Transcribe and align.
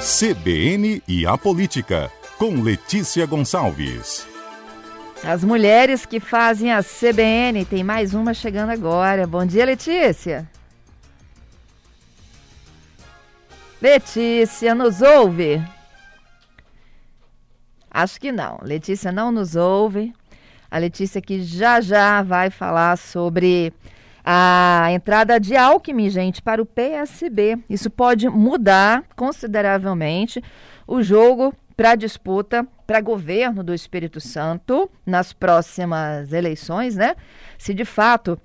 CBN 0.00 1.02
e 1.06 1.26
a 1.26 1.36
Política, 1.36 2.10
com 2.38 2.62
Letícia 2.62 3.26
Gonçalves. 3.26 4.26
As 5.22 5.44
mulheres 5.44 6.06
que 6.06 6.18
fazem 6.18 6.72
a 6.72 6.82
CBN, 6.82 7.66
tem 7.66 7.84
mais 7.84 8.14
uma 8.14 8.32
chegando 8.32 8.70
agora. 8.70 9.26
Bom 9.26 9.44
dia, 9.44 9.66
Letícia. 9.66 10.48
Letícia, 13.78 14.74
nos 14.74 15.02
ouve? 15.02 15.62
Acho 17.90 18.18
que 18.18 18.32
não. 18.32 18.58
Letícia 18.62 19.12
não 19.12 19.30
nos 19.30 19.54
ouve. 19.54 20.14
A 20.70 20.78
Letícia 20.78 21.20
que 21.20 21.42
já 21.42 21.78
já 21.82 22.22
vai 22.22 22.48
falar 22.48 22.96
sobre 22.96 23.70
a 24.24 24.88
entrada 24.90 25.38
de 25.38 25.56
Alckmin, 25.56 26.10
gente, 26.10 26.42
para 26.42 26.62
o 26.62 26.66
PSB. 26.66 27.58
Isso 27.68 27.90
pode 27.90 28.28
mudar 28.28 29.04
consideravelmente 29.16 30.42
o 30.86 31.02
jogo 31.02 31.54
para 31.76 31.94
disputa 31.94 32.66
para 32.86 33.00
governo 33.00 33.62
do 33.62 33.72
Espírito 33.72 34.20
Santo 34.20 34.90
nas 35.06 35.32
próximas 35.32 36.32
eleições, 36.32 36.96
né? 36.96 37.14
Se 37.56 37.72
de 37.72 37.84
fato 37.84 38.38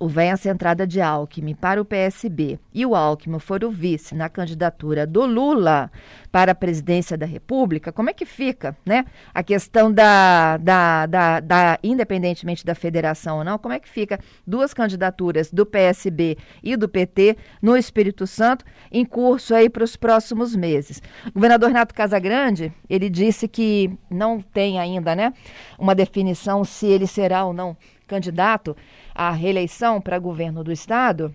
venha 0.00 0.36
entrada 0.44 0.86
de 0.86 1.00
Alckmin 1.00 1.54
para 1.54 1.80
o 1.80 1.84
PSB 1.84 2.58
e 2.74 2.84
o 2.84 2.94
Alckmin 2.94 3.38
for 3.38 3.64
o 3.64 3.70
vice 3.70 4.14
na 4.14 4.28
candidatura 4.28 5.06
do 5.06 5.24
Lula 5.24 5.90
para 6.30 6.52
a 6.52 6.54
presidência 6.54 7.16
da 7.16 7.24
República, 7.24 7.90
como 7.90 8.10
é 8.10 8.12
que 8.12 8.26
fica, 8.26 8.76
né? 8.84 9.06
A 9.32 9.42
questão 9.42 9.90
da, 9.90 10.58
da, 10.58 11.06
da, 11.06 11.40
da, 11.40 11.78
independentemente 11.82 12.64
da 12.64 12.74
federação 12.74 13.38
ou 13.38 13.44
não, 13.44 13.58
como 13.58 13.72
é 13.72 13.80
que 13.80 13.88
fica 13.88 14.20
duas 14.46 14.74
candidaturas 14.74 15.50
do 15.50 15.64
PSB 15.64 16.36
e 16.62 16.76
do 16.76 16.88
PT 16.88 17.38
no 17.62 17.76
Espírito 17.76 18.26
Santo 18.26 18.64
em 18.92 19.04
curso 19.04 19.54
aí 19.54 19.70
para 19.70 19.84
os 19.84 19.96
próximos 19.96 20.54
meses? 20.54 21.00
O 21.28 21.32
governador 21.32 21.68
Renato 21.68 21.94
Casagrande, 21.94 22.70
ele 22.90 23.08
disse 23.08 23.48
que 23.48 23.90
não 24.10 24.40
tem 24.40 24.78
ainda, 24.78 25.16
né, 25.16 25.32
uma 25.78 25.94
definição 25.94 26.64
se 26.64 26.86
ele 26.86 27.06
será 27.06 27.44
ou 27.46 27.54
não 27.54 27.76
candidato 28.06 28.76
à 29.14 29.30
reeleição 29.30 30.00
para 30.00 30.18
governo 30.18 30.62
do 30.62 30.72
estado, 30.72 31.34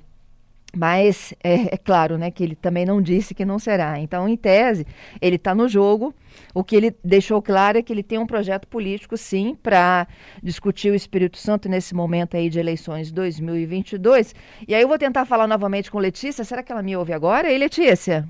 mas 0.76 1.34
é, 1.44 1.74
é, 1.76 1.78
claro, 1.78 2.18
né, 2.18 2.32
que 2.32 2.44
ele 2.44 2.56
também 2.56 2.86
não 2.86 3.02
disse 3.02 3.36
que 3.36 3.44
não 3.44 3.60
será. 3.60 4.00
Então, 4.00 4.28
em 4.28 4.38
tese, 4.38 4.86
ele 5.22 5.36
está 5.36 5.54
no 5.54 5.68
jogo. 5.68 6.14
O 6.54 6.64
que 6.64 6.76
ele 6.76 6.96
deixou 7.04 7.42
claro 7.42 7.78
é 7.78 7.82
que 7.82 7.92
ele 7.92 8.04
tem 8.04 8.18
um 8.18 8.26
projeto 8.26 8.68
político, 8.68 9.18
sim, 9.18 9.58
para 9.62 10.08
discutir 10.42 10.92
o 10.92 10.96
Espírito 10.96 11.38
Santo 11.38 11.68
nesse 11.68 11.94
momento 11.94 12.38
aí 12.38 12.50
de 12.50 12.60
eleições 12.60 13.12
2022. 13.12 14.34
E 14.68 14.74
aí 14.74 14.82
eu 14.82 14.88
vou 14.88 14.98
tentar 14.98 15.26
falar 15.26 15.48
novamente 15.48 15.92
com 15.92 16.00
Letícia. 16.00 16.44
Será 16.46 16.64
que 16.64 16.72
ela 16.72 16.82
me 16.82 16.96
ouve 16.96 17.12
agora? 17.12 17.50
Letícia? 17.58 18.28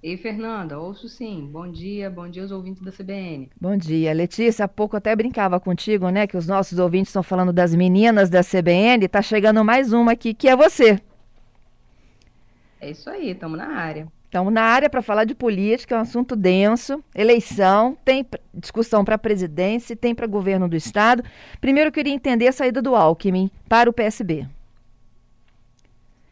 Ei, 0.00 0.16
Fernanda, 0.16 0.78
ouço 0.78 1.08
sim. 1.08 1.48
Bom 1.50 1.68
dia, 1.68 2.08
bom 2.08 2.28
dia 2.28 2.42
aos 2.42 2.52
ouvintes 2.52 2.80
da 2.80 2.92
CBN. 2.92 3.50
Bom 3.60 3.76
dia. 3.76 4.12
Letícia, 4.12 4.64
há 4.64 4.68
pouco 4.68 4.96
até 4.96 5.14
brincava 5.16 5.58
contigo, 5.58 6.08
né? 6.08 6.24
Que 6.24 6.36
os 6.36 6.46
nossos 6.46 6.78
ouvintes 6.78 7.08
estão 7.08 7.22
falando 7.22 7.52
das 7.52 7.74
meninas 7.74 8.30
da 8.30 8.44
CBN. 8.44 9.08
Tá 9.08 9.20
chegando 9.20 9.64
mais 9.64 9.92
uma 9.92 10.12
aqui, 10.12 10.34
que 10.34 10.48
é 10.48 10.54
você. 10.54 11.00
É 12.80 12.90
isso 12.92 13.10
aí, 13.10 13.30
estamos 13.30 13.58
na 13.58 13.66
área. 13.66 14.06
Estamos 14.26 14.52
na 14.52 14.62
área 14.62 14.88
para 14.88 15.02
falar 15.02 15.24
de 15.24 15.34
política, 15.34 15.96
é 15.96 15.98
um 15.98 16.02
assunto 16.02 16.36
denso. 16.36 17.02
Eleição, 17.12 17.98
tem 18.04 18.24
discussão 18.54 19.04
para 19.04 19.16
a 19.16 19.18
presidência, 19.18 19.96
tem 19.96 20.14
para 20.14 20.28
governo 20.28 20.68
do 20.68 20.76
Estado. 20.76 21.24
Primeiro, 21.60 21.88
eu 21.88 21.92
queria 21.92 22.12
entender 22.12 22.46
a 22.46 22.52
saída 22.52 22.80
do 22.80 22.94
Alckmin 22.94 23.50
para 23.68 23.90
o 23.90 23.92
PSB. 23.92 24.46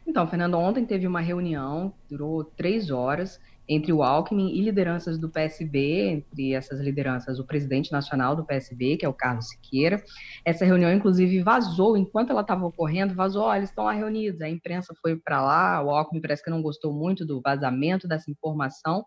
Então, 0.06 0.25
Fernando, 0.28 0.56
ontem 0.56 0.84
teve 0.84 1.05
uma 1.05 1.20
reunião, 1.20 1.92
durou 2.09 2.44
três 2.44 2.92
horas 2.92 3.41
entre 3.69 3.92
o 3.92 4.03
Alckmin 4.03 4.55
e 4.55 4.61
lideranças 4.61 5.19
do 5.19 5.28
PSB, 5.28 6.09
entre 6.09 6.53
essas 6.53 6.81
lideranças, 6.81 7.38
o 7.38 7.47
presidente 7.47 7.91
nacional 7.91 8.37
do 8.37 8.44
PSB, 8.44 8.97
que 8.97 9.04
é 9.04 9.09
o 9.09 9.15
Carlos 9.15 9.49
Siqueira. 9.49 10.03
Essa 10.44 10.65
reunião, 10.65 10.93
inclusive, 10.93 11.43
vazou, 11.43 11.97
enquanto 11.97 12.31
ela 12.31 12.43
estava 12.43 12.65
ocorrendo, 12.65 13.15
vazou, 13.15 13.43
olha, 13.43 13.59
eles 13.59 13.71
estão 13.71 13.84
lá 13.84 13.93
reunidos. 13.93 14.41
A 14.41 14.49
imprensa 14.49 14.94
foi 15.03 15.16
para 15.16 15.43
lá, 15.43 15.82
o 15.82 15.91
Alckmin 15.91 16.21
parece 16.21 16.44
que 16.44 16.50
não 16.50 16.62
gostou 16.62 16.93
muito 16.93 17.27
do 17.27 17.41
vazamento 17.41 18.06
dessa 18.06 18.31
informação. 18.31 19.04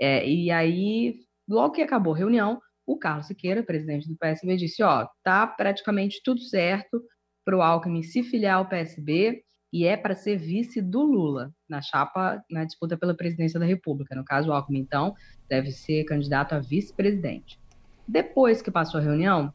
É, 0.00 0.26
e 0.26 0.50
aí, 0.50 1.14
logo 1.48 1.74
que 1.74 1.82
acabou 1.82 2.14
a 2.14 2.18
reunião, 2.18 2.60
o 2.86 2.98
Carlos 2.98 3.26
Siqueira, 3.26 3.62
presidente 3.62 4.08
do 4.08 4.16
PSB, 4.16 4.56
disse, 4.56 4.82
ó, 4.82 5.06
tá 5.22 5.46
praticamente 5.46 6.20
tudo 6.24 6.40
certo 6.40 7.02
para 7.44 7.56
o 7.56 7.62
Alckmin 7.62 8.02
se 8.02 8.22
filiar 8.22 8.56
ao 8.56 8.68
PSB, 8.68 9.43
e 9.74 9.84
é 9.86 9.96
para 9.96 10.14
ser 10.14 10.36
vice 10.36 10.80
do 10.80 11.02
Lula 11.02 11.52
na 11.68 11.82
chapa 11.82 12.40
na 12.48 12.64
disputa 12.64 12.96
pela 12.96 13.12
presidência 13.12 13.58
da 13.58 13.66
República. 13.66 14.14
No 14.14 14.24
caso, 14.24 14.50
o 14.50 14.52
Alckmin, 14.52 14.78
então, 14.78 15.16
deve 15.48 15.72
ser 15.72 16.04
candidato 16.04 16.52
a 16.52 16.60
vice-presidente. 16.60 17.58
Depois 18.06 18.62
que 18.62 18.70
passou 18.70 19.00
a 19.00 19.02
reunião, 19.02 19.52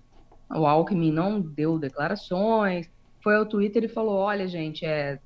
o 0.51 0.65
Alckmin 0.65 1.13
não 1.13 1.39
deu 1.39 1.79
declarações, 1.79 2.91
foi 3.23 3.37
ao 3.37 3.45
Twitter 3.45 3.85
e 3.85 3.87
falou: 3.87 4.15
olha, 4.15 4.45
gente, 4.45 4.85
é, 4.85 5.21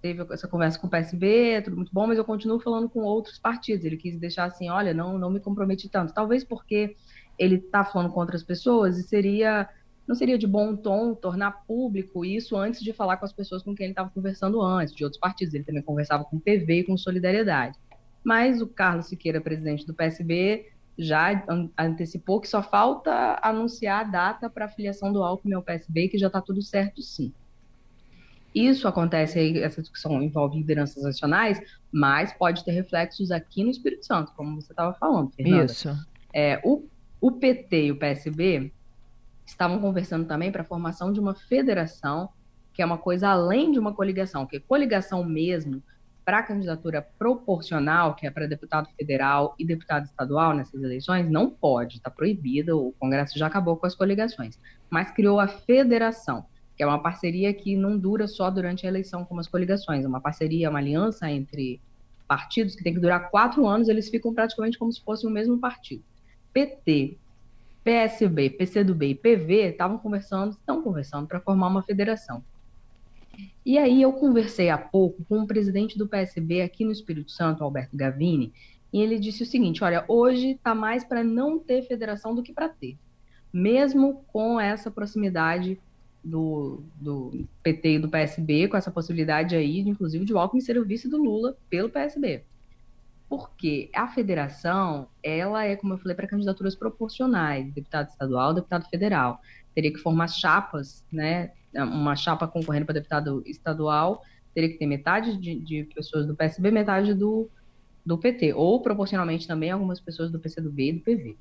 teve 0.00 0.26
essa 0.32 0.48
conversa 0.48 0.78
com 0.78 0.86
o 0.86 0.90
PSB, 0.90 1.60
tudo 1.60 1.76
muito 1.76 1.92
bom, 1.92 2.06
mas 2.06 2.16
eu 2.16 2.24
continuo 2.24 2.58
falando 2.58 2.88
com 2.88 3.00
outros 3.00 3.38
partidos. 3.38 3.84
Ele 3.84 3.98
quis 3.98 4.18
deixar 4.18 4.44
assim: 4.46 4.70
olha, 4.70 4.94
não, 4.94 5.18
não 5.18 5.28
me 5.28 5.40
comprometi 5.40 5.90
tanto. 5.90 6.14
Talvez 6.14 6.42
porque 6.42 6.96
ele 7.38 7.56
está 7.56 7.84
falando 7.84 8.10
com 8.10 8.20
outras 8.20 8.42
pessoas 8.42 8.96
e 8.96 9.02
seria 9.02 9.68
não 10.08 10.14
seria 10.14 10.38
de 10.38 10.46
bom 10.46 10.74
tom 10.74 11.14
tornar 11.14 11.66
público 11.66 12.24
isso 12.24 12.56
antes 12.56 12.80
de 12.80 12.94
falar 12.94 13.18
com 13.18 13.26
as 13.26 13.32
pessoas 13.32 13.62
com 13.62 13.74
quem 13.74 13.84
ele 13.84 13.92
estava 13.92 14.08
conversando 14.08 14.62
antes, 14.62 14.94
de 14.94 15.04
outros 15.04 15.20
partidos. 15.20 15.52
Ele 15.52 15.64
também 15.64 15.82
conversava 15.82 16.24
com 16.24 16.38
o 16.38 16.40
PV 16.40 16.80
e 16.80 16.84
com 16.84 16.96
Solidariedade. 16.96 17.78
Mas 18.24 18.62
o 18.62 18.66
Carlos 18.66 19.06
Siqueira, 19.06 19.38
presidente 19.38 19.86
do 19.86 19.92
PSB, 19.92 20.70
já 20.96 21.44
antecipou 21.76 22.40
que 22.40 22.48
só 22.48 22.62
falta 22.62 23.38
anunciar 23.42 24.00
a 24.00 24.08
data 24.08 24.48
para 24.48 24.64
a 24.64 24.68
filiação 24.68 25.12
do 25.12 25.22
Alckmin 25.22 25.52
ao 25.52 25.62
PSB, 25.62 26.08
que 26.08 26.16
já 26.16 26.28
está 26.28 26.40
tudo 26.40 26.62
certo 26.62 27.02
sim. 27.02 27.30
Isso 28.54 28.88
acontece 28.88 29.38
aí, 29.38 29.58
essa 29.58 29.82
discussão 29.82 30.22
envolve 30.22 30.56
lideranças 30.56 31.02
nacionais, 31.02 31.60
mas 31.92 32.32
pode 32.32 32.64
ter 32.64 32.72
reflexos 32.72 33.30
aqui 33.30 33.62
no 33.62 33.70
Espírito 33.70 34.06
Santo, 34.06 34.32
como 34.34 34.60
você 34.60 34.72
estava 34.72 34.94
falando, 34.94 35.30
Fernanda. 35.32 35.70
Isso. 35.70 35.90
É, 36.32 36.58
o, 36.64 36.88
o 37.20 37.30
PT 37.30 37.84
e 37.84 37.92
o 37.92 37.98
PSB 37.98 38.72
estavam 39.50 39.80
conversando 39.80 40.26
também 40.26 40.52
para 40.52 40.62
a 40.62 40.64
formação 40.64 41.12
de 41.12 41.18
uma 41.18 41.34
federação, 41.34 42.28
que 42.72 42.82
é 42.82 42.86
uma 42.86 42.98
coisa 42.98 43.28
além 43.28 43.72
de 43.72 43.78
uma 43.78 43.94
coligação, 43.94 44.46
que 44.46 44.60
coligação 44.60 45.24
mesmo 45.24 45.82
para 46.24 46.42
candidatura 46.42 47.00
proporcional, 47.18 48.14
que 48.14 48.26
é 48.26 48.30
para 48.30 48.46
deputado 48.46 48.88
federal 48.94 49.54
e 49.58 49.64
deputado 49.64 50.04
estadual 50.04 50.54
nessas 50.54 50.82
eleições, 50.82 51.30
não 51.30 51.48
pode, 51.48 51.96
está 51.96 52.10
proibida, 52.10 52.76
o 52.76 52.92
Congresso 52.98 53.38
já 53.38 53.46
acabou 53.46 53.76
com 53.78 53.86
as 53.86 53.94
coligações, 53.94 54.58
mas 54.90 55.10
criou 55.10 55.40
a 55.40 55.48
federação, 55.48 56.44
que 56.76 56.82
é 56.82 56.86
uma 56.86 57.02
parceria 57.02 57.52
que 57.54 57.74
não 57.74 57.98
dura 57.98 58.28
só 58.28 58.50
durante 58.50 58.84
a 58.84 58.88
eleição 58.90 59.24
como 59.24 59.40
as 59.40 59.48
coligações, 59.48 60.04
é 60.04 60.08
uma 60.08 60.20
parceria, 60.20 60.68
uma 60.68 60.78
aliança 60.78 61.30
entre 61.30 61.80
partidos 62.28 62.76
que 62.76 62.84
tem 62.84 62.92
que 62.92 63.00
durar 63.00 63.30
quatro 63.30 63.66
anos, 63.66 63.88
eles 63.88 64.10
ficam 64.10 64.34
praticamente 64.34 64.78
como 64.78 64.92
se 64.92 65.02
fossem 65.02 65.28
o 65.28 65.32
mesmo 65.32 65.58
partido. 65.58 66.04
PT, 66.52 67.16
PSB, 67.88 68.50
PCdoB 68.50 69.06
e 69.06 69.14
PV 69.14 69.70
estavam 69.70 69.96
conversando, 69.96 70.50
estão 70.50 70.82
conversando 70.82 71.26
para 71.26 71.40
formar 71.40 71.68
uma 71.68 71.82
federação. 71.82 72.44
E 73.64 73.78
aí 73.78 74.02
eu 74.02 74.12
conversei 74.12 74.68
há 74.68 74.76
pouco 74.76 75.24
com 75.24 75.40
o 75.40 75.46
presidente 75.46 75.96
do 75.96 76.06
PSB 76.06 76.60
aqui 76.60 76.84
no 76.84 76.92
Espírito 76.92 77.30
Santo, 77.32 77.64
Alberto 77.64 77.96
Gavini, 77.96 78.52
e 78.92 79.00
ele 79.00 79.18
disse 79.18 79.42
o 79.42 79.46
seguinte: 79.46 79.82
olha, 79.82 80.04
hoje 80.06 80.50
está 80.50 80.74
mais 80.74 81.02
para 81.02 81.24
não 81.24 81.58
ter 81.58 81.80
federação 81.80 82.34
do 82.34 82.42
que 82.42 82.52
para 82.52 82.68
ter. 82.68 82.98
Mesmo 83.50 84.22
com 84.26 84.60
essa 84.60 84.90
proximidade 84.90 85.80
do, 86.22 86.82
do 87.00 87.46
PT 87.62 87.94
e 87.94 87.98
do 88.00 88.10
PSB, 88.10 88.68
com 88.68 88.76
essa 88.76 88.90
possibilidade 88.90 89.56
aí, 89.56 89.80
inclusive, 89.80 90.26
de 90.26 90.36
Alckmin 90.36 90.60
ser 90.60 90.76
o 90.76 90.84
vice 90.84 91.08
do 91.08 91.16
Lula 91.16 91.56
pelo 91.70 91.88
PSB. 91.88 92.42
Porque 93.28 93.90
a 93.94 94.08
federação, 94.08 95.08
ela 95.22 95.64
é, 95.64 95.76
como 95.76 95.94
eu 95.94 95.98
falei, 95.98 96.14
para 96.14 96.26
candidaturas 96.26 96.74
proporcionais, 96.74 97.70
deputado 97.72 98.08
estadual, 98.08 98.54
deputado 98.54 98.88
federal. 98.88 99.40
Teria 99.74 99.92
que 99.92 99.98
formar 99.98 100.28
chapas, 100.28 101.04
né? 101.12 101.52
Uma 101.74 102.16
chapa 102.16 102.48
concorrendo 102.48 102.86
para 102.86 102.94
deputado 102.94 103.42
estadual, 103.46 104.22
teria 104.54 104.70
que 104.70 104.78
ter 104.78 104.86
metade 104.86 105.36
de, 105.36 105.60
de, 105.60 105.84
pessoas 105.94 106.26
do 106.26 106.34
PSB, 106.34 106.70
metade 106.70 107.12
do, 107.12 107.50
do 108.04 108.16
PT. 108.16 108.54
Ou, 108.54 108.80
proporcionalmente, 108.80 109.46
também 109.46 109.70
algumas 109.70 110.00
pessoas 110.00 110.30
do 110.30 110.38
PCdoB 110.38 110.88
e 110.88 110.92
do 110.94 111.00
PV. 111.00 111.36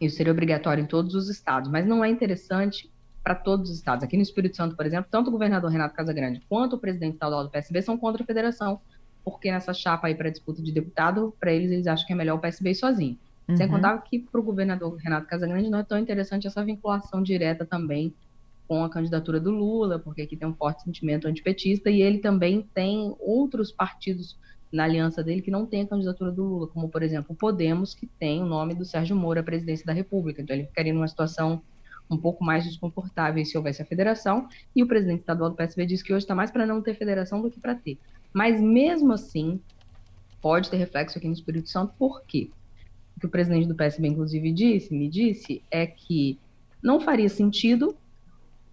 Isso 0.00 0.16
seria 0.16 0.32
obrigatório 0.32 0.82
em 0.82 0.86
todos 0.86 1.14
os 1.14 1.30
estados, 1.30 1.70
mas 1.70 1.86
não 1.86 2.04
é 2.04 2.10
interessante 2.10 2.90
para 3.22 3.34
todos 3.34 3.70
os 3.70 3.76
estados. 3.76 4.04
Aqui 4.04 4.16
no 4.16 4.22
Espírito 4.22 4.56
Santo, 4.56 4.76
por 4.76 4.84
exemplo, 4.84 5.08
tanto 5.10 5.28
o 5.28 5.30
governador 5.30 5.70
Renato 5.70 5.94
Casagrande 5.94 6.42
quanto 6.48 6.76
o 6.76 6.78
presidente 6.78 7.14
estadual 7.14 7.44
do 7.44 7.50
PSB 7.50 7.80
são 7.82 7.96
contra 7.96 8.22
a 8.22 8.26
federação, 8.26 8.80
porque 9.24 9.50
nessa 9.50 9.72
chapa 9.72 10.06
aí 10.08 10.14
para 10.14 10.30
disputa 10.30 10.62
de 10.62 10.72
deputado, 10.72 11.34
para 11.38 11.52
eles, 11.52 11.70
eles 11.70 11.86
acham 11.86 12.06
que 12.06 12.12
é 12.12 12.16
melhor 12.16 12.36
o 12.36 12.40
PSB 12.40 12.74
sozinho. 12.74 13.18
Uhum. 13.48 13.56
Sem 13.56 13.68
contar 13.68 13.98
que 13.98 14.18
para 14.18 14.40
o 14.40 14.44
governador 14.44 14.96
Renato 14.96 15.26
Casagrande 15.26 15.68
não 15.68 15.78
é 15.78 15.82
tão 15.82 15.98
interessante 15.98 16.46
essa 16.46 16.64
vinculação 16.64 17.22
direta 17.22 17.64
também 17.64 18.14
com 18.68 18.84
a 18.84 18.88
candidatura 18.88 19.38
do 19.38 19.50
Lula, 19.50 19.98
porque 19.98 20.22
aqui 20.22 20.36
tem 20.36 20.48
um 20.48 20.54
forte 20.54 20.82
sentimento 20.82 21.26
antipetista 21.28 21.90
e 21.90 22.00
ele 22.00 22.18
também 22.18 22.66
tem 22.74 23.14
outros 23.20 23.70
partidos 23.70 24.36
na 24.72 24.84
aliança 24.84 25.22
dele 25.22 25.42
que 25.42 25.50
não 25.50 25.66
tem 25.66 25.82
a 25.82 25.86
candidatura 25.86 26.32
do 26.32 26.42
Lula, 26.42 26.66
como, 26.68 26.88
por 26.88 27.02
exemplo, 27.02 27.32
o 27.32 27.34
Podemos, 27.34 27.94
que 27.94 28.06
tem 28.06 28.42
o 28.42 28.46
nome 28.46 28.74
do 28.74 28.84
Sérgio 28.84 29.14
Moro 29.14 29.38
à 29.38 29.42
presidência 29.42 29.84
da 29.84 29.92
República. 29.92 30.40
Então, 30.40 30.56
ele 30.56 30.64
ficaria 30.64 30.94
numa 30.94 31.06
situação 31.06 31.60
um 32.10 32.16
pouco 32.16 32.42
mais 32.42 32.64
desconfortável 32.64 33.44
se 33.44 33.56
houvesse 33.56 33.82
a 33.82 33.84
federação. 33.84 34.48
E 34.74 34.82
o 34.82 34.86
presidente 34.86 35.20
estadual 35.20 35.50
do 35.50 35.56
PSB 35.56 35.84
disse 35.84 36.02
que 36.02 36.12
hoje 36.12 36.24
está 36.24 36.34
mais 36.34 36.50
para 36.50 36.64
não 36.64 36.80
ter 36.80 36.94
federação 36.94 37.42
do 37.42 37.50
que 37.50 37.60
para 37.60 37.74
ter. 37.74 37.98
Mas, 38.32 38.60
mesmo 38.60 39.12
assim, 39.12 39.60
pode 40.40 40.70
ter 40.70 40.76
reflexo 40.76 41.18
aqui 41.18 41.26
no 41.26 41.34
Espírito 41.34 41.68
Santo, 41.68 41.94
por 41.98 42.22
quê? 42.24 42.50
O 43.16 43.20
que 43.20 43.26
o 43.26 43.30
presidente 43.30 43.68
do 43.68 43.74
PSB, 43.74 44.08
inclusive, 44.08 44.52
disse, 44.52 44.94
me 44.94 45.08
disse, 45.08 45.62
é 45.70 45.86
que 45.86 46.38
não 46.82 47.00
faria 47.00 47.28
sentido 47.28 47.96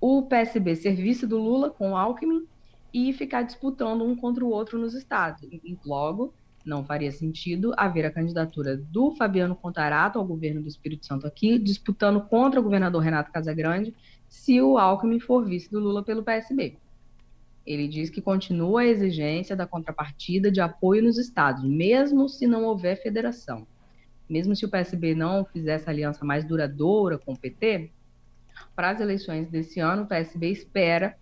o 0.01 0.23
PSB 0.23 0.75
ser 0.75 0.95
vice 0.95 1.27
do 1.27 1.37
Lula 1.37 1.69
com 1.69 1.91
o 1.91 1.97
Alckmin 1.97 2.47
e 2.93 3.13
ficar 3.13 3.43
disputando 3.43 4.03
um 4.03 4.15
contra 4.15 4.43
o 4.43 4.49
outro 4.49 4.79
nos 4.79 4.95
estados. 4.95 5.47
Logo, 5.85 6.33
não 6.65 6.83
faria 6.83 7.11
sentido 7.11 7.73
haver 7.77 8.05
a 8.05 8.11
candidatura 8.11 8.75
do 8.77 9.11
Fabiano 9.11 9.55
Contarato 9.55 10.17
ao 10.17 10.25
governo 10.25 10.61
do 10.61 10.67
Espírito 10.67 11.05
Santo 11.05 11.27
aqui, 11.27 11.59
disputando 11.59 12.21
contra 12.21 12.59
o 12.59 12.63
governador 12.63 13.01
Renato 13.01 13.31
Casagrande, 13.31 13.93
se 14.27 14.61
o 14.61 14.77
Alckmin 14.77 15.19
for 15.19 15.45
vice 15.45 15.69
do 15.69 15.79
Lula 15.79 16.03
pelo 16.03 16.23
PSB. 16.23 16.77
Ele 17.69 17.87
diz 17.87 18.09
que 18.09 18.19
continua 18.19 18.81
a 18.81 18.87
exigência 18.87 19.55
da 19.55 19.67
contrapartida 19.67 20.51
de 20.51 20.59
apoio 20.59 21.03
nos 21.03 21.19
estados, 21.19 21.63
mesmo 21.63 22.27
se 22.27 22.47
não 22.47 22.63
houver 22.65 22.99
federação. 22.99 23.67
Mesmo 24.27 24.55
se 24.55 24.65
o 24.65 24.69
PSB 24.69 25.13
não 25.13 25.45
fizer 25.45 25.73
essa 25.73 25.91
aliança 25.91 26.25
mais 26.25 26.43
duradoura 26.43 27.19
com 27.19 27.33
o 27.33 27.37
PT, 27.37 27.91
para 28.75 28.89
as 28.89 28.99
eleições 28.99 29.47
desse 29.49 29.79
ano, 29.79 30.01
o 30.01 30.07
PSB 30.07 30.49
espera 30.49 31.15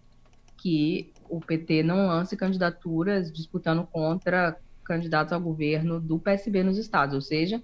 que 0.56 1.12
o 1.30 1.42
PT 1.42 1.84
não 1.84 2.08
lance 2.08 2.38
candidaturas 2.38 3.30
disputando 3.30 3.86
contra 3.86 4.58
candidatos 4.86 5.34
ao 5.34 5.42
governo 5.42 6.00
do 6.00 6.18
PSB 6.18 6.64
nos 6.64 6.78
estados, 6.78 7.14
ou 7.14 7.20
seja, 7.22 7.62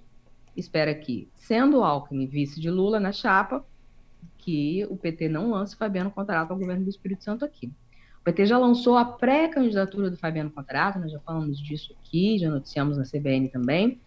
espera 0.54 0.94
que, 0.94 1.26
sendo 1.34 1.82
Alckmin 1.82 2.26
vice 2.26 2.60
de 2.60 2.70
Lula 2.70 3.00
na 3.00 3.12
chapa, 3.12 3.64
que 4.36 4.84
o 4.90 4.96
PT 4.98 5.30
não 5.30 5.52
lance 5.52 5.74
Fabiano 5.74 6.10
Contarato 6.10 6.52
ao 6.52 6.58
governo 6.58 6.84
do 6.84 6.90
Espírito 6.90 7.24
Santo 7.24 7.46
aqui. 7.46 7.72
O 8.24 8.32
PT 8.32 8.46
já 8.46 8.56
lançou 8.56 8.96
a 8.96 9.04
pré-candidatura 9.04 10.08
do 10.08 10.16
Fabiano 10.16 10.50
Contarato, 10.50 10.98
nós 10.98 11.12
já 11.12 11.20
falamos 11.20 11.60
disso 11.60 11.94
aqui, 12.00 12.38
já 12.38 12.48
noticiamos 12.48 12.96
na 12.96 13.04
CBN 13.04 13.50
também. 13.50 14.00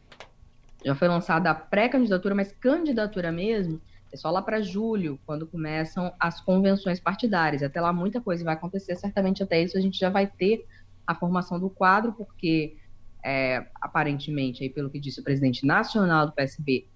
Já 0.83 0.95
foi 0.95 1.07
lançada 1.07 1.51
a 1.51 1.53
pré-candidatura, 1.53 2.33
mas 2.33 2.51
candidatura 2.51 3.31
mesmo 3.31 3.79
é 4.11 4.17
só 4.17 4.31
lá 4.31 4.41
para 4.41 4.59
julho, 4.59 5.19
quando 5.23 5.45
começam 5.45 6.11
as 6.19 6.41
convenções 6.41 6.99
partidárias. 6.99 7.61
Até 7.61 7.79
lá 7.79 7.93
muita 7.93 8.19
coisa 8.19 8.43
vai 8.43 8.55
acontecer, 8.55 8.95
certamente 8.95 9.43
até 9.43 9.61
isso 9.61 9.77
a 9.77 9.81
gente 9.81 9.99
já 9.99 10.09
vai 10.09 10.25
ter 10.25 10.65
a 11.05 11.13
formação 11.13 11.59
do 11.59 11.69
quadro, 11.69 12.11
porque 12.11 12.75
é, 13.23 13.67
aparentemente, 13.79 14.63
aí, 14.63 14.69
pelo 14.71 14.89
que 14.89 14.99
disse 14.99 15.19
o 15.19 15.23
presidente 15.23 15.63
nacional 15.63 16.25
do 16.25 16.31
PSB, 16.31 16.87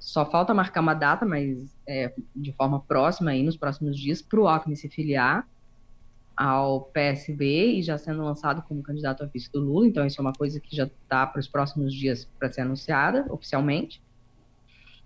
só 0.00 0.28
falta 0.28 0.52
marcar 0.52 0.80
uma 0.80 0.94
data, 0.94 1.24
mas 1.24 1.72
é, 1.86 2.12
de 2.34 2.52
forma 2.52 2.80
próxima, 2.80 3.30
aí, 3.30 3.44
nos 3.44 3.56
próximos 3.56 3.96
dias, 3.96 4.20
para 4.20 4.40
o 4.40 4.48
Alckmin 4.48 4.74
se 4.74 4.88
filiar 4.88 5.46
ao 6.36 6.82
PSB 6.82 7.78
e 7.78 7.82
já 7.82 7.96
sendo 7.96 8.22
lançado 8.22 8.62
como 8.62 8.82
candidato 8.82 9.22
a 9.22 9.26
vice 9.26 9.50
do 9.52 9.60
Lula. 9.60 9.86
Então, 9.86 10.06
isso 10.06 10.20
é 10.20 10.22
uma 10.22 10.32
coisa 10.32 10.60
que 10.60 10.74
já 10.74 10.84
está 10.84 11.26
para 11.26 11.40
os 11.40 11.48
próximos 11.48 11.92
dias 11.92 12.28
para 12.38 12.50
ser 12.50 12.62
anunciada 12.62 13.26
oficialmente. 13.30 14.02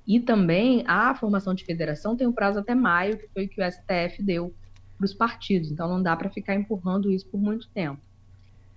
E 0.07 0.19
também 0.19 0.85
a 0.87 1.15
formação 1.15 1.55
de 1.55 1.65
federação 1.65 2.17
tem 2.17 2.27
um 2.27 2.33
prazo 2.33 2.59
até 2.59 2.75
maio, 2.75 3.19
que 3.19 3.29
foi 3.29 3.45
o 3.45 3.49
que 3.49 3.61
o 3.61 3.71
STF 3.71 4.23
deu 4.23 4.55
para 4.97 5.05
os 5.05 5.13
partidos. 5.13 5.71
Então 5.71 5.89
não 5.89 6.03
dá 6.03 6.17
para 6.17 6.31
ficar 6.31 6.55
empurrando 6.55 7.13
isso 7.13 7.27
por 7.27 7.39
muito 7.39 7.69
tempo. 7.69 8.01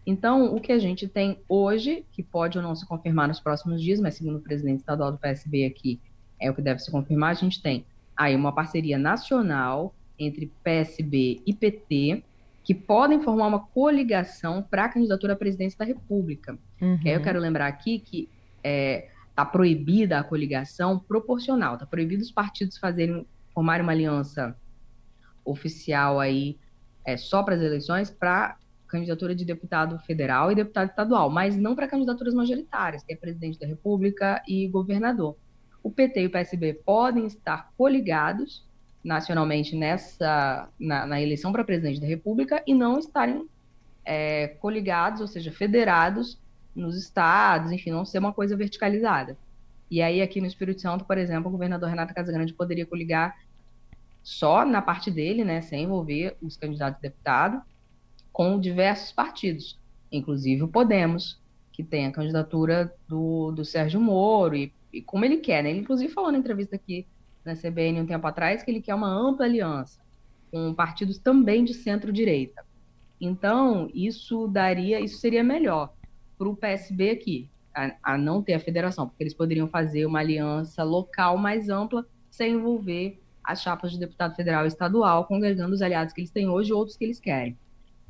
Então, 0.05 0.53
o 0.55 0.59
que 0.59 0.71
a 0.71 0.79
gente 0.79 1.07
tem 1.07 1.39
hoje, 1.47 2.05
que 2.11 2.23
pode 2.23 2.57
ou 2.57 2.63
não 2.63 2.75
se 2.75 2.85
confirmar 2.85 3.27
nos 3.27 3.39
próximos 3.39 3.81
dias, 3.81 3.99
mas 3.99 4.15
segundo 4.15 4.37
o 4.37 4.41
presidente 4.41 4.79
estadual 4.79 5.11
do 5.11 5.17
PSB 5.17 5.65
aqui, 5.65 5.99
é 6.39 6.49
o 6.49 6.55
que 6.55 6.61
deve 6.61 6.79
se 6.79 6.89
confirmar, 6.89 7.31
a 7.31 7.35
gente 7.35 7.61
tem 7.61 7.85
aí 8.17 8.35
uma 8.35 8.51
parceria 8.51 8.97
nacional 8.97 9.93
entre 10.17 10.51
PSB 10.63 11.41
e 11.45 11.53
PT, 11.53 12.23
que 12.63 12.75
podem 12.75 13.21
formar 13.21 13.47
uma 13.47 13.59
coligação 13.59 14.61
para 14.61 14.85
a 14.85 14.89
candidatura 14.89 15.33
à 15.33 15.35
presidência 15.35 15.77
da 15.79 15.85
República. 15.85 16.57
Uhum. 16.79 16.99
aí 17.03 17.11
eu 17.11 17.21
quero 17.21 17.39
lembrar 17.39 17.67
aqui 17.67 17.99
que 17.99 18.29
é, 18.63 19.09
está 19.29 19.45
proibida 19.45 20.19
a 20.19 20.23
coligação 20.23 20.99
proporcional, 20.99 21.73
está 21.73 21.85
proibido 21.85 22.21
os 22.21 22.31
partidos 22.31 22.77
fazerem, 22.77 23.25
formarem 23.53 23.83
uma 23.83 23.91
aliança 23.91 24.55
oficial 25.43 26.19
aí 26.19 26.57
é, 27.03 27.17
só 27.17 27.41
para 27.41 27.55
as 27.55 27.61
eleições 27.61 28.09
para 28.11 28.57
candidatura 28.87 29.33
de 29.33 29.45
deputado 29.45 29.97
federal 29.99 30.51
e 30.51 30.55
deputado 30.55 30.89
estadual, 30.89 31.29
mas 31.29 31.55
não 31.55 31.75
para 31.75 31.87
candidaturas 31.87 32.33
majoritárias, 32.33 33.03
que 33.03 33.13
é 33.13 33.15
presidente 33.15 33.57
da 33.57 33.65
República 33.65 34.43
e 34.45 34.67
governador. 34.67 35.37
O 35.81 35.89
PT 35.89 36.23
e 36.23 36.27
o 36.27 36.29
PSB 36.29 36.73
podem 36.85 37.25
estar 37.25 37.71
coligados 37.77 38.67
nacionalmente 39.03 39.75
nessa 39.75 40.69
na, 40.79 41.05
na 41.05 41.21
eleição 41.21 41.51
para 41.51 41.63
presidente 41.63 41.99
da 41.99 42.07
República 42.07 42.63
e 42.67 42.73
não 42.73 42.99
estarem 42.99 43.47
é, 44.05 44.47
coligados, 44.47 45.21
ou 45.21 45.27
seja, 45.27 45.51
federados 45.51 46.39
nos 46.75 46.97
estados, 46.97 47.71
enfim, 47.71 47.91
não 47.91 48.05
ser 48.05 48.19
uma 48.19 48.33
coisa 48.33 48.55
verticalizada. 48.55 49.37
E 49.89 50.01
aí, 50.01 50.21
aqui 50.21 50.39
no 50.39 50.47
Espírito 50.47 50.81
Santo, 50.81 51.03
por 51.03 51.17
exemplo, 51.17 51.49
o 51.49 51.51
governador 51.51 51.89
Renato 51.89 52.13
Casagrande 52.13 52.53
poderia 52.53 52.85
coligar 52.85 53.35
só 54.23 54.65
na 54.65 54.81
parte 54.81 55.11
dele, 55.11 55.43
né, 55.43 55.61
sem 55.61 55.83
envolver 55.83 56.37
os 56.41 56.55
candidatos 56.55 56.97
a 56.99 57.01
deputado, 57.01 57.61
com 58.31 58.59
diversos 58.59 59.11
partidos, 59.11 59.77
inclusive 60.11 60.63
o 60.63 60.67
Podemos, 60.67 61.41
que 61.73 61.83
tem 61.83 62.05
a 62.05 62.11
candidatura 62.11 62.93
do, 63.07 63.51
do 63.51 63.65
Sérgio 63.65 63.99
Moro, 63.99 64.55
e, 64.55 64.71
e 64.93 65.01
como 65.01 65.25
ele 65.25 65.37
quer, 65.37 65.63
né? 65.63 65.71
Ele, 65.71 65.79
inclusive, 65.79 66.13
falou 66.13 66.31
na 66.31 66.37
entrevista 66.37 66.75
aqui 66.75 67.05
na 67.43 67.55
CBN 67.55 68.01
um 68.01 68.05
tempo 68.05 68.25
atrás 68.27 68.63
que 68.63 68.71
ele 68.71 68.81
quer 68.81 68.95
uma 68.95 69.07
ampla 69.07 69.45
aliança 69.45 70.01
com 70.51 70.73
partidos 70.73 71.17
também 71.17 71.63
de 71.63 71.73
centro-direita. 71.73 72.63
Então, 73.19 73.89
isso 73.93 74.47
daria, 74.47 74.99
isso 74.99 75.17
seria 75.17 75.43
melhor 75.43 75.93
para 76.37 76.49
o 76.49 76.55
PSB 76.55 77.11
aqui, 77.11 77.49
a, 77.73 77.95
a, 78.03 78.17
não 78.17 78.41
ter 78.41 78.55
a 78.55 78.59
federação, 78.59 79.07
porque 79.07 79.23
eles 79.23 79.33
poderiam 79.33 79.67
fazer 79.67 80.05
uma 80.05 80.19
aliança 80.19 80.83
local 80.83 81.37
mais 81.37 81.69
ampla, 81.69 82.05
sem 82.29 82.53
envolver 82.53 83.21
as 83.43 83.61
chapas 83.61 83.91
de 83.91 83.99
deputado 83.99 84.35
federal 84.35 84.65
e 84.65 84.67
estadual, 84.67 85.25
congregando 85.25 85.73
os 85.73 85.81
aliados 85.81 86.13
que 86.13 86.21
eles 86.21 86.31
têm 86.31 86.49
hoje 86.49 86.71
e 86.71 86.73
outros 86.73 86.97
que 86.97 87.05
eles 87.05 87.19
querem. 87.19 87.57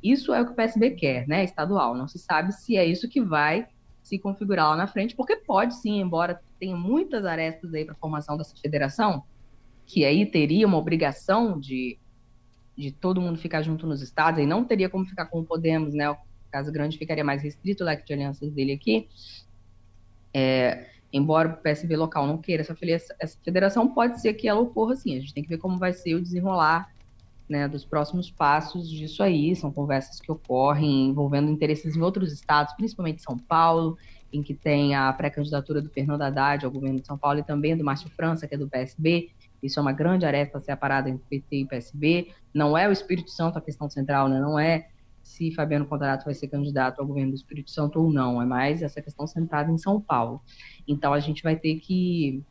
Isso 0.02 0.34
é 0.34 0.40
o 0.40 0.46
que 0.46 0.52
o 0.52 0.56
PSB 0.56 0.90
quer, 0.92 1.28
né? 1.28 1.44
Estadual. 1.44 1.94
Não 1.94 2.08
se 2.08 2.18
sabe 2.18 2.52
se 2.52 2.76
é 2.76 2.84
isso 2.84 3.08
que 3.08 3.20
vai 3.20 3.68
se 4.02 4.18
configurar 4.18 4.70
lá 4.70 4.76
na 4.76 4.86
frente, 4.86 5.14
porque 5.14 5.36
pode 5.36 5.74
sim, 5.76 6.00
embora 6.00 6.40
tenha 6.58 6.76
muitas 6.76 7.24
arestas 7.24 7.72
aí 7.72 7.84
para 7.84 7.94
a 7.94 7.98
formação 7.98 8.36
dessa 8.36 8.56
federação, 8.56 9.24
que 9.86 10.04
aí 10.04 10.26
teria 10.26 10.66
uma 10.66 10.78
obrigação 10.78 11.58
de, 11.58 11.98
de 12.76 12.90
todo 12.90 13.20
mundo 13.20 13.38
ficar 13.38 13.62
junto 13.62 13.86
nos 13.86 14.02
estados, 14.02 14.40
e 14.40 14.46
não 14.46 14.64
teria 14.64 14.88
como 14.88 15.04
ficar 15.04 15.26
com 15.26 15.40
o 15.40 15.44
Podemos, 15.44 15.94
né? 15.94 16.14
Casa 16.50 16.70
Grande 16.70 16.98
ficaria 16.98 17.24
mais 17.24 17.42
restrito 17.42 17.82
o 17.82 17.86
leque 17.86 18.06
de 18.06 18.12
alianças 18.12 18.52
dele 18.52 18.72
aqui. 18.72 19.08
É, 20.34 20.86
embora 21.10 21.48
o 21.48 21.56
PSB 21.56 21.96
local 21.96 22.26
não 22.26 22.36
queira 22.36 22.62
essa, 22.62 22.76
federação, 23.42 23.88
pode 23.94 24.20
ser 24.20 24.34
que 24.34 24.46
ela 24.46 24.60
ocorra 24.60 24.94
sim. 24.94 25.16
A 25.16 25.20
gente 25.20 25.32
tem 25.32 25.42
que 25.42 25.48
ver 25.48 25.58
como 25.58 25.78
vai 25.78 25.94
ser 25.94 26.14
o 26.14 26.20
desenrolar 26.20 26.91
né, 27.52 27.68
dos 27.68 27.84
próximos 27.84 28.30
passos 28.30 28.90
disso 28.90 29.22
aí. 29.22 29.54
São 29.54 29.70
conversas 29.70 30.18
que 30.18 30.32
ocorrem 30.32 31.10
envolvendo 31.10 31.50
interesses 31.50 31.94
em 31.94 32.00
outros 32.00 32.32
estados, 32.32 32.72
principalmente 32.74 33.22
São 33.22 33.36
Paulo, 33.36 33.98
em 34.32 34.42
que 34.42 34.54
tem 34.54 34.94
a 34.94 35.12
pré-candidatura 35.12 35.82
do 35.82 35.90
Fernando 35.90 36.22
Haddad 36.22 36.64
ao 36.64 36.70
governo 36.70 36.98
de 36.98 37.06
São 37.06 37.18
Paulo 37.18 37.38
e 37.38 37.44
também 37.44 37.76
do 37.76 37.84
Márcio 37.84 38.08
França, 38.10 38.48
que 38.48 38.54
é 38.54 38.58
do 38.58 38.68
PSB. 38.68 39.30
Isso 39.62 39.78
é 39.78 39.82
uma 39.82 39.92
grande 39.92 40.24
aresta 40.24 40.58
separada 40.60 41.10
entre 41.10 41.24
PT 41.28 41.56
e 41.56 41.66
PSB. 41.66 42.32
Não 42.54 42.76
é 42.76 42.88
o 42.88 42.92
Espírito 42.92 43.30
Santo 43.30 43.58
a 43.58 43.60
questão 43.60 43.88
central, 43.88 44.28
né? 44.28 44.40
não 44.40 44.58
é 44.58 44.88
se 45.22 45.54
Fabiano 45.54 45.86
Contarato 45.86 46.24
vai 46.24 46.34
ser 46.34 46.48
candidato 46.48 47.00
ao 47.00 47.06
governo 47.06 47.30
do 47.30 47.36
Espírito 47.36 47.70
Santo 47.70 48.00
ou 48.00 48.10
não, 48.10 48.42
é 48.42 48.44
mais 48.44 48.82
essa 48.82 49.00
questão 49.00 49.24
centrada 49.26 49.70
em 49.70 49.78
São 49.78 50.00
Paulo. 50.00 50.40
Então 50.86 51.12
a 51.12 51.20
gente 51.20 51.42
vai 51.42 51.54
ter 51.54 51.76
que, 51.76 52.42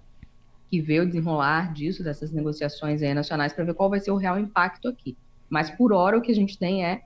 que 0.72 0.80
ver 0.80 1.02
o 1.02 1.06
desenrolar 1.06 1.74
disso, 1.74 2.02
dessas 2.02 2.32
negociações 2.32 3.04
aí 3.04 3.14
nacionais, 3.14 3.52
para 3.52 3.66
ver 3.66 3.74
qual 3.74 3.90
vai 3.90 4.00
ser 4.00 4.12
o 4.12 4.16
real 4.16 4.40
impacto 4.40 4.88
aqui. 4.88 5.18
Mas 5.50 5.70
por 5.70 5.92
hora 5.92 6.18
o 6.18 6.22
que 6.22 6.32
a 6.32 6.36
gente 6.36 6.58
tem 6.58 6.86
é 6.86 7.02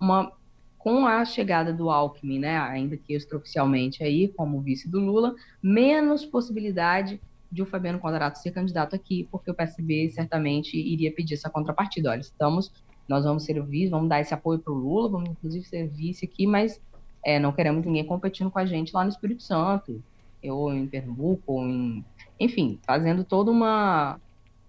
uma 0.00 0.32
com 0.78 1.04
a 1.04 1.24
chegada 1.24 1.72
do 1.72 1.90
Alckmin, 1.90 2.38
né, 2.38 2.56
ainda 2.56 2.96
que 2.96 3.12
extraoficialmente 3.12 4.04
aí, 4.04 4.28
como 4.28 4.60
vice 4.60 4.88
do 4.88 5.00
Lula, 5.00 5.34
menos 5.60 6.24
possibilidade 6.24 7.20
de 7.50 7.60
o 7.60 7.66
Fabiano 7.66 7.98
Contarato 7.98 8.38
ser 8.38 8.52
candidato 8.52 8.94
aqui, 8.94 9.26
porque 9.32 9.50
o 9.50 9.54
PSB 9.54 10.08
certamente 10.10 10.78
iria 10.78 11.12
pedir 11.12 11.34
essa 11.34 11.50
contrapartida. 11.50 12.10
Olha, 12.10 12.20
estamos 12.20 12.70
nós 13.08 13.24
vamos 13.24 13.44
servir, 13.44 13.88
vamos 13.88 14.08
dar 14.08 14.20
esse 14.20 14.34
apoio 14.34 14.58
para 14.58 14.72
o 14.72 14.76
Lula, 14.76 15.08
vamos 15.08 15.30
inclusive 15.30 15.64
servir 15.64 16.10
isso 16.10 16.24
aqui, 16.24 16.46
mas 16.46 16.80
é, 17.24 17.40
não 17.40 17.52
queremos 17.52 17.84
ninguém 17.84 18.04
competindo 18.04 18.50
com 18.50 18.58
a 18.58 18.66
gente 18.66 18.92
lá 18.94 19.02
no 19.02 19.10
Espírito 19.10 19.42
Santo, 19.42 20.02
ou 20.44 20.72
em 20.72 20.86
Pernambuco, 20.86 21.54
ou 21.54 21.66
em, 21.66 22.04
enfim, 22.38 22.78
fazendo 22.86 23.24
toda 23.24 23.50
uma 23.50 24.18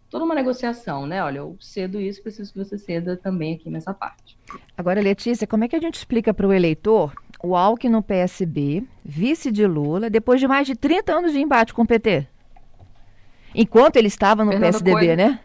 toda 0.09 0.25
uma 0.25 0.33
negociação, 0.33 1.05
né? 1.05 1.23
Olha, 1.23 1.39
eu 1.39 1.55
cedo 1.59 2.01
isso, 2.01 2.21
preciso 2.21 2.51
que 2.51 2.57
você 2.57 2.77
ceda 2.77 3.15
também 3.15 3.55
aqui 3.55 3.69
nessa 3.69 3.93
parte. 3.93 4.38
Agora, 4.75 4.99
Letícia, 5.01 5.45
como 5.45 5.63
é 5.63 5.67
que 5.67 5.75
a 5.75 5.79
gente 5.79 5.95
explica 5.95 6.33
para 6.33 6.47
o 6.47 6.53
eleitor 6.53 7.13
o 7.41 7.55
Alckmin 7.55 7.91
no 7.91 8.03
PSB, 8.03 8.83
vice 9.03 9.51
de 9.51 9.65
Lula, 9.65 10.09
depois 10.09 10.39
de 10.39 10.47
mais 10.47 10.67
de 10.67 10.75
30 10.75 11.13
anos 11.13 11.31
de 11.31 11.39
embate 11.39 11.73
com 11.73 11.83
o 11.83 11.88
PT. 11.88 12.27
Enquanto 13.55 13.95
ele 13.95 14.07
estava 14.07 14.43
no 14.43 14.51
Fernanda 14.51 14.71
PSDB, 14.73 14.91
Coisa... 14.91 15.15
né? 15.15 15.39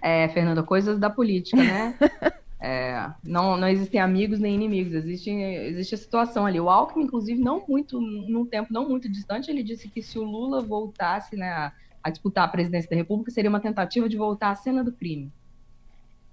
É, 0.00 0.28
Fernanda, 0.28 0.62
coisas 0.62 0.98
da 0.98 1.10
política, 1.10 1.62
né? 1.62 1.94
é, 2.64 3.12
não, 3.24 3.56
não 3.56 3.66
existem 3.66 4.00
amigos 4.00 4.38
nem 4.38 4.54
inimigos, 4.54 4.94
existe, 4.94 5.28
existe 5.30 5.96
a 5.96 5.98
situação 5.98 6.46
ali. 6.46 6.60
O 6.60 6.70
Alckmin, 6.70 7.06
inclusive, 7.06 7.42
não 7.42 7.64
muito, 7.66 8.00
num 8.00 8.46
tempo 8.46 8.72
não 8.72 8.88
muito 8.88 9.10
distante, 9.10 9.50
ele 9.50 9.64
disse 9.64 9.88
que 9.88 10.00
se 10.00 10.16
o 10.16 10.22
Lula 10.22 10.60
voltasse 10.60 11.34
né, 11.34 11.72
a, 12.00 12.08
disputar 12.08 12.44
a 12.44 12.48
presidência 12.48 12.88
da 12.88 12.94
República, 12.94 13.32
seria 13.32 13.50
uma 13.50 13.58
tentativa 13.58 14.08
de 14.08 14.16
voltar 14.16 14.50
à 14.50 14.54
cena 14.54 14.84
do 14.84 14.92
crime. 14.92 15.32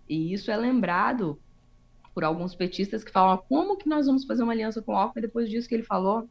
E 0.07 0.31
isso 0.31 0.51
é 0.51 0.55
lembrado 0.55 1.39
por 2.13 2.23
alguns 2.23 2.53
petistas 2.53 3.03
que 3.03 3.11
falam 3.11 3.43
como 3.49 3.75
que 3.75 3.89
nós 3.89 4.05
vamos 4.05 4.23
fazer 4.23 4.43
uma 4.43 4.53
aliança 4.53 4.83
com 4.83 4.93
o 4.93 4.97
Alckmin 4.97 5.23
depois 5.23 5.49
disso 5.49 5.67
que 5.67 5.73
ele 5.73 5.83
falou. 5.83 6.29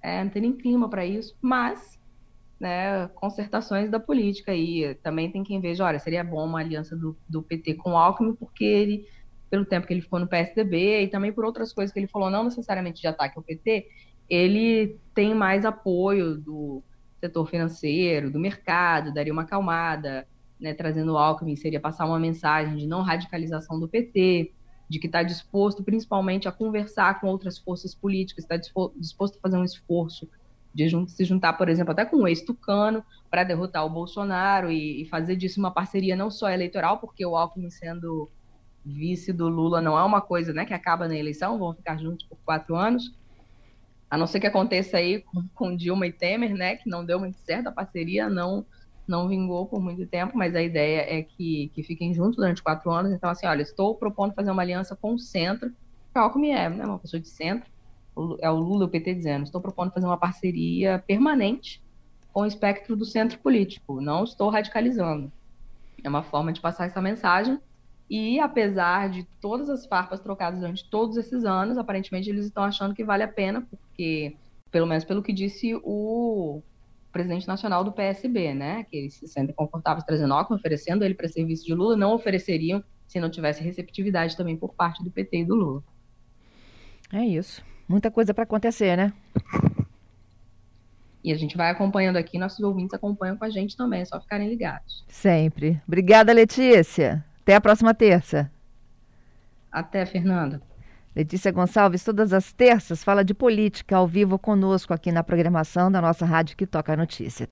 É, 0.00 0.22
não 0.22 0.30
tem 0.30 0.42
nem 0.42 0.52
clima 0.52 0.88
para 0.88 1.04
isso, 1.04 1.36
mas 1.42 1.98
né, 2.60 3.08
concertações 3.14 3.90
da 3.90 3.98
política 3.98 4.52
aí. 4.52 4.94
Também 5.02 5.32
tem 5.32 5.42
quem 5.42 5.60
veja, 5.60 5.84
olha, 5.84 5.98
seria 5.98 6.22
bom 6.22 6.44
uma 6.44 6.60
aliança 6.60 6.94
do, 6.94 7.16
do 7.26 7.42
PT 7.42 7.74
com 7.74 7.92
o 7.92 7.96
Alckmin, 7.96 8.34
porque 8.34 8.64
ele, 8.64 9.08
pelo 9.48 9.64
tempo 9.64 9.86
que 9.86 9.94
ele 9.94 10.02
ficou 10.02 10.20
no 10.20 10.28
PSDB 10.28 11.02
e 11.02 11.08
também 11.08 11.32
por 11.32 11.44
outras 11.44 11.72
coisas 11.72 11.92
que 11.92 11.98
ele 11.98 12.06
falou, 12.06 12.30
não 12.30 12.44
necessariamente 12.44 13.00
de 13.00 13.06
ataque 13.06 13.38
ao 13.38 13.42
PT, 13.42 13.88
ele 14.28 15.00
tem 15.14 15.34
mais 15.34 15.64
apoio 15.64 16.36
do 16.36 16.82
setor 17.18 17.48
financeiro, 17.48 18.30
do 18.30 18.38
mercado, 18.38 19.12
daria 19.12 19.32
uma 19.32 19.42
acalmada, 19.42 20.26
né, 20.60 20.74
trazendo 20.74 21.14
o 21.14 21.18
Alckmin, 21.18 21.56
seria 21.56 21.80
passar 21.80 22.04
uma 22.04 22.18
mensagem 22.18 22.76
de 22.76 22.86
não 22.86 23.00
radicalização 23.02 23.80
do 23.80 23.88
PT, 23.88 24.52
de 24.88 24.98
que 24.98 25.06
está 25.06 25.22
disposto 25.22 25.82
principalmente 25.82 26.46
a 26.46 26.52
conversar 26.52 27.20
com 27.20 27.28
outras 27.28 27.58
forças 27.58 27.94
políticas, 27.94 28.44
está 28.44 28.56
disposto 28.56 29.38
a 29.38 29.40
fazer 29.40 29.56
um 29.56 29.64
esforço 29.64 30.28
de 30.74 30.88
se 31.10 31.24
juntar, 31.24 31.54
por 31.54 31.68
exemplo, 31.68 31.92
até 31.92 32.04
com 32.04 32.18
o 32.18 32.28
ex-tucano 32.28 33.04
para 33.30 33.44
derrotar 33.44 33.84
o 33.84 33.90
Bolsonaro 33.90 34.70
e, 34.70 35.02
e, 35.02 35.04
fazer 35.06 35.36
disso 35.36 35.60
uma 35.60 35.70
parceria 35.70 36.16
não 36.16 36.30
só 36.30 36.50
eleitoral, 36.50 36.98
porque 36.98 37.24
o 37.24 37.36
Alckmin 37.36 37.70
sendo 37.70 38.30
vice 38.84 39.32
do 39.32 39.48
Lula 39.48 39.80
não 39.80 39.98
é 39.98 40.02
uma 40.02 40.20
coisa 40.20 40.52
né, 40.52 40.64
que 40.64 40.72
acaba 40.72 41.06
na 41.06 41.16
eleição, 41.16 41.58
vão 41.58 41.74
ficar 41.74 41.98
juntos 41.98 42.26
por 42.26 42.38
quatro 42.44 42.74
anos, 42.76 43.14
a 44.08 44.16
não 44.16 44.26
ser 44.26 44.40
que 44.40 44.46
aconteça 44.46 44.96
aí 44.96 45.20
com, 45.20 45.44
com 45.54 45.76
Dilma 45.76 46.06
e 46.06 46.12
Temer, 46.12 46.54
né, 46.54 46.76
que 46.76 46.88
não 46.88 47.04
deu 47.04 47.18
muito 47.18 47.38
certo 47.40 47.68
a 47.68 47.72
parceria, 47.72 48.28
não 48.28 48.64
não 49.10 49.28
vingou 49.28 49.66
por 49.66 49.82
muito 49.82 50.06
tempo, 50.06 50.38
mas 50.38 50.54
a 50.54 50.62
ideia 50.62 51.00
é 51.00 51.22
que, 51.22 51.70
que 51.74 51.82
fiquem 51.82 52.14
juntos 52.14 52.36
durante 52.36 52.62
quatro 52.62 52.92
anos. 52.92 53.12
Então, 53.12 53.28
assim, 53.28 53.44
olha, 53.44 53.60
estou 53.60 53.96
propondo 53.96 54.32
fazer 54.34 54.52
uma 54.52 54.62
aliança 54.62 54.94
com 54.94 55.14
o 55.14 55.18
centro, 55.18 55.70
que 55.70 56.18
o 56.18 56.22
Alckmin 56.22 56.52
é 56.52 56.70
né, 56.70 56.84
uma 56.84 56.98
pessoa 56.98 57.20
de 57.20 57.28
centro, 57.28 57.68
é 58.40 58.50
o 58.50 58.56
Lula 58.56 58.86
o 58.86 58.88
PT 58.88 59.14
dizendo, 59.14 59.44
estou 59.44 59.60
propondo 59.60 59.92
fazer 59.92 60.06
uma 60.06 60.16
parceria 60.16 61.02
permanente 61.06 61.82
com 62.32 62.42
o 62.42 62.46
espectro 62.46 62.96
do 62.96 63.04
centro 63.04 63.38
político, 63.38 64.00
não 64.00 64.24
estou 64.24 64.48
radicalizando. 64.50 65.30
É 66.02 66.08
uma 66.08 66.22
forma 66.22 66.52
de 66.52 66.60
passar 66.60 66.86
essa 66.86 67.00
mensagem 67.00 67.58
e, 68.08 68.40
apesar 68.40 69.08
de 69.08 69.24
todas 69.40 69.70
as 69.70 69.86
farpas 69.86 70.20
trocadas 70.20 70.58
durante 70.58 70.88
todos 70.90 71.16
esses 71.16 71.44
anos, 71.44 71.78
aparentemente 71.78 72.28
eles 72.28 72.46
estão 72.46 72.64
achando 72.64 72.94
que 72.94 73.04
vale 73.04 73.22
a 73.22 73.28
pena, 73.28 73.66
porque, 73.70 74.36
pelo 74.70 74.86
menos 74.86 75.04
pelo 75.04 75.22
que 75.22 75.32
disse 75.32 75.74
o 75.84 76.60
presidente 77.12 77.46
nacional 77.46 77.84
do 77.84 77.92
PSB, 77.92 78.54
né? 78.54 78.84
Que 78.84 78.96
eles 78.96 79.14
se 79.14 79.28
sentem 79.28 79.54
confortáveis 79.54 80.04
trazendo 80.04 80.34
Alckmin, 80.34 80.58
oferecendo 80.58 81.04
ele 81.04 81.14
para 81.14 81.28
serviço 81.28 81.64
de 81.64 81.74
Lula, 81.74 81.96
não 81.96 82.12
ofereceriam 82.12 82.82
se 83.06 83.20
não 83.20 83.30
tivesse 83.30 83.62
receptividade 83.62 84.36
também 84.36 84.56
por 84.56 84.74
parte 84.74 85.02
do 85.02 85.10
PT 85.10 85.38
e 85.38 85.44
do 85.44 85.54
Lula. 85.54 85.82
É 87.12 87.24
isso. 87.24 87.62
Muita 87.88 88.10
coisa 88.10 88.32
para 88.32 88.44
acontecer, 88.44 88.96
né? 88.96 89.12
E 91.22 91.32
a 91.32 91.36
gente 91.36 91.56
vai 91.56 91.70
acompanhando 91.70 92.16
aqui, 92.16 92.38
nossos 92.38 92.60
ouvintes 92.60 92.94
acompanham 92.94 93.36
com 93.36 93.44
a 93.44 93.50
gente 93.50 93.76
também, 93.76 94.00
é 94.00 94.04
só 94.04 94.18
ficarem 94.20 94.48
ligados. 94.48 95.04
Sempre. 95.08 95.80
Obrigada, 95.86 96.32
Letícia. 96.32 97.24
Até 97.42 97.54
a 97.54 97.60
próxima 97.60 97.92
terça. 97.92 98.50
Até, 99.70 100.06
Fernanda. 100.06 100.62
Letícia 101.14 101.50
Gonçalves, 101.50 102.04
todas 102.04 102.32
as 102.32 102.52
terças, 102.52 103.02
fala 103.02 103.24
de 103.24 103.34
política 103.34 103.96
ao 103.96 104.06
vivo 104.06 104.38
conosco 104.38 104.94
aqui 104.94 105.10
na 105.10 105.24
programação 105.24 105.90
da 105.90 106.00
nossa 106.00 106.24
rádio 106.24 106.56
que 106.56 106.66
toca 106.66 106.92
a 106.92 106.96
notícia. 106.96 107.48